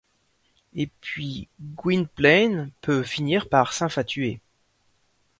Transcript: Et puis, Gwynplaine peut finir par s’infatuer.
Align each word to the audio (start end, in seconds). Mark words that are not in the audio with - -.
Et 0.73 0.87
puis, 0.99 1.47
Gwynplaine 1.75 2.71
peut 2.81 3.03
finir 3.03 3.47
par 3.47 3.71
s’infatuer. 3.71 4.41